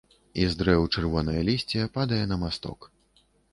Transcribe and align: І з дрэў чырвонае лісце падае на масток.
І 0.43 0.45
з 0.53 0.57
дрэў 0.61 0.85
чырвонае 0.95 1.37
лісце 1.51 1.81
падае 1.99 2.19
на 2.33 2.41
масток. 2.47 2.91